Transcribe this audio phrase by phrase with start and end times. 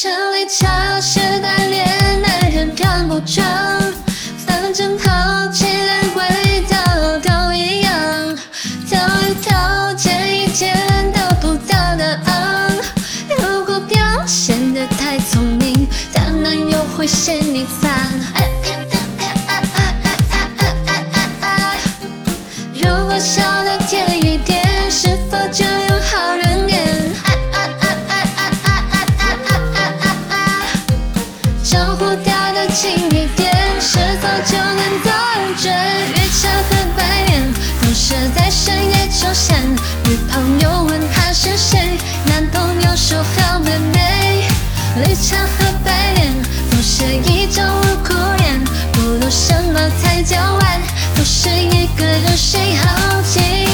[0.00, 0.66] 城里超
[0.98, 3.44] 市锻炼，男人看不穿，
[4.46, 8.38] 反正好起来味道都一样，
[8.88, 10.74] 挑一挑，捡一捡，
[11.12, 12.74] 都不到案。
[13.28, 17.92] 如果表现得太聪明，他那又会嫌你烦。
[22.72, 23.59] 如果笑。
[32.00, 35.12] 不掉的轻一点，是手就能到
[35.58, 35.70] 着。
[36.14, 39.60] 绿茶和白莲总是在深夜出现。
[40.06, 44.48] 女朋友问他是谁，男朋友说好妹妹。
[44.96, 46.32] 绿茶和白莲
[46.70, 48.64] 总是一见无哭眼。
[48.94, 50.80] 不懂什么才叫爱，
[51.14, 53.69] 都是一个人睡好静。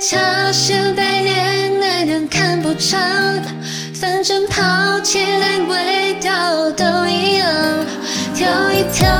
[0.00, 3.42] 茶是百年来人看不穿。
[3.92, 7.46] 反正泡起来味道都一样。
[8.34, 9.19] 跳一跳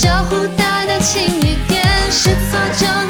[0.00, 3.09] 招呼打得轻一点是否就